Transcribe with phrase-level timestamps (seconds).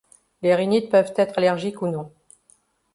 [0.41, 2.11] Les rhinites peuvent être allergiques ou non.